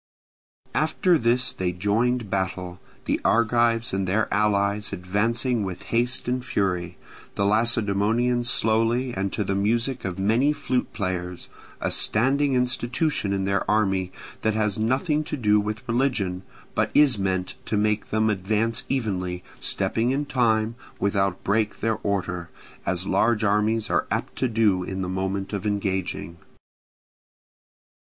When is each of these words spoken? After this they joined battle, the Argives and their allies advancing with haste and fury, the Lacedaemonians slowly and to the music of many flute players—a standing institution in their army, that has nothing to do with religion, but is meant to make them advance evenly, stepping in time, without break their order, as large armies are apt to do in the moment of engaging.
After 0.73 1.15
this 1.19 1.53
they 1.53 1.71
joined 1.71 2.31
battle, 2.31 2.79
the 3.05 3.21
Argives 3.23 3.93
and 3.93 4.07
their 4.07 4.27
allies 4.33 4.91
advancing 4.93 5.63
with 5.63 5.83
haste 5.93 6.27
and 6.27 6.43
fury, 6.43 6.97
the 7.35 7.45
Lacedaemonians 7.45 8.49
slowly 8.49 9.13
and 9.13 9.31
to 9.31 9.43
the 9.43 9.53
music 9.53 10.03
of 10.03 10.17
many 10.17 10.53
flute 10.53 10.91
players—a 10.91 11.91
standing 11.91 12.55
institution 12.55 13.31
in 13.31 13.45
their 13.45 13.63
army, 13.69 14.11
that 14.41 14.55
has 14.55 14.79
nothing 14.79 15.23
to 15.25 15.37
do 15.37 15.59
with 15.59 15.87
religion, 15.87 16.41
but 16.73 16.89
is 16.95 17.19
meant 17.19 17.55
to 17.65 17.77
make 17.77 18.09
them 18.09 18.31
advance 18.31 18.81
evenly, 18.89 19.43
stepping 19.59 20.09
in 20.09 20.25
time, 20.25 20.73
without 20.97 21.43
break 21.43 21.79
their 21.79 21.97
order, 22.01 22.49
as 22.87 23.05
large 23.05 23.43
armies 23.43 23.87
are 23.91 24.07
apt 24.09 24.35
to 24.37 24.47
do 24.47 24.83
in 24.83 25.03
the 25.03 25.07
moment 25.07 25.53
of 25.53 25.67
engaging. 25.67 26.37